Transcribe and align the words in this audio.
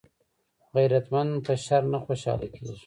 غیرتمند 0.75 1.33
په 1.45 1.53
شر 1.65 1.83
نه 1.91 1.99
خوشحاله 2.05 2.47
کېږي 2.53 2.77